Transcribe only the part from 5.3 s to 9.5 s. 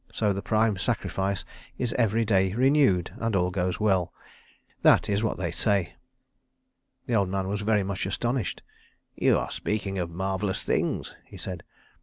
they say." The old man was very much astonished. "You